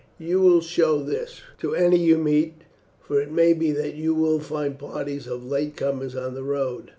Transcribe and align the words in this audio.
"You 0.17 0.39
will 0.39 0.61
show 0.61 0.97
this, 1.03 1.41
Runoc, 1.41 1.59
to 1.59 1.75
any 1.75 1.97
you 1.97 2.17
meet, 2.17 2.53
for 3.03 3.21
it 3.21 3.31
may 3.31 3.53
be 3.53 3.71
that 3.73 3.93
you 3.93 4.15
will 4.15 4.39
find 4.39 4.79
parties 4.79 5.27
of 5.27 5.45
late 5.45 5.77
comers 5.77 6.15
on 6.15 6.33
the 6.33 6.41
road. 6.41 6.89